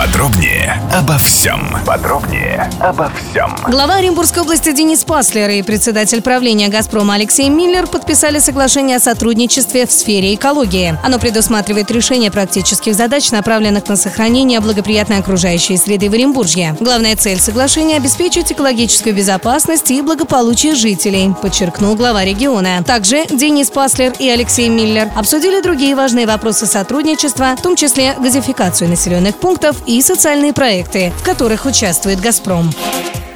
[0.00, 1.76] Подробнее обо всем.
[1.84, 3.54] Подробнее обо всем.
[3.68, 9.86] Глава Оренбургской области Денис Паслер и председатель правления «Газпрома» Алексей Миллер подписали соглашение о сотрудничестве
[9.86, 10.98] в сфере экологии.
[11.02, 16.74] Оно предусматривает решение практических задач, направленных на сохранение благоприятной окружающей среды в Оренбурге.
[16.80, 22.82] Главная цель соглашения– обеспечить экологическую безопасность и благополучие жителей, подчеркнул глава региона.
[22.86, 28.88] Также Денис Паслер и Алексей Миллер обсудили другие важные вопросы сотрудничества, в том числе газификацию
[28.88, 32.70] населенных пунктов и социальные проекты, в которых участвует «Газпром».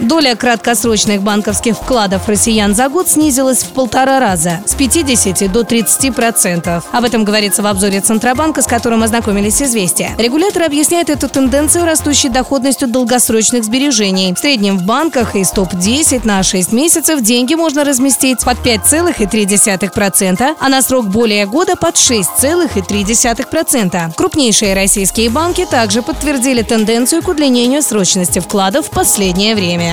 [0.00, 6.14] Доля краткосрочных банковских вкладов россиян за год снизилась в полтора раза– с 50 до 30
[6.14, 6.84] процентов.
[6.92, 10.10] Об этом говорится в обзоре Центробанка, с которым ознакомились «Известия».
[10.18, 14.34] Регулятор объясняет эту тенденцию растущей доходностью долгосрочных сбережений.
[14.34, 20.68] В среднем в банках из топ-10 на 6 месяцев деньги можно разместить под 5,3%, а
[20.68, 24.14] на срок более года под 6,3%.
[24.14, 29.83] Крупнейшие российские банки также подтвердили тенденцию к удлинению срочности вкладов в последнее время.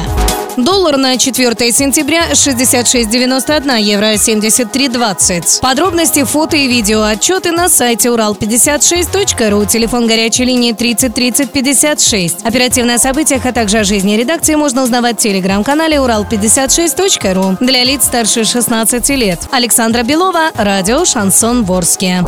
[0.57, 5.61] Доллар на 4 сентября 66.91, евро 73.20.
[5.61, 12.45] Подробности, фото и видео отчеты на сайте урал56.ру, телефон горячей линии 30 30 56.
[12.45, 18.43] Оперативные события, а также о жизни редакции можно узнавать в телеграм-канале урал56.ру для лиц старше
[18.43, 19.39] 16 лет.
[19.51, 22.25] Александра Белова, радио «Шансон Ворске».